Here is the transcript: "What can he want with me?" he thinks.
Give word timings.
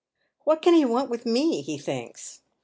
"What 0.45 0.63
can 0.63 0.73
he 0.73 0.83
want 0.83 1.11
with 1.11 1.27
me?" 1.27 1.61
he 1.61 1.77
thinks. 1.77 2.41